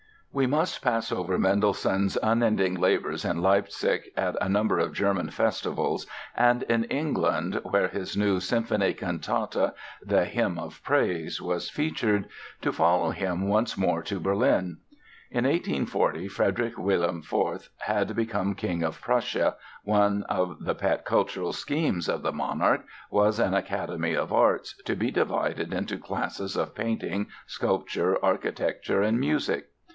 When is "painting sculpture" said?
26.73-28.17